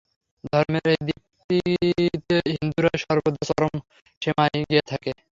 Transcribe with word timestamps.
ধর্মের 0.43 0.85
এই 0.87 1.01
দিকটিতে 1.07 2.37
হিন্দুরাই 2.53 2.97
সর্বদা 3.03 3.41
চরম 3.49 3.73
সীমায় 4.21 4.57
গিয়া 4.69 4.83
থাকেন। 4.87 5.15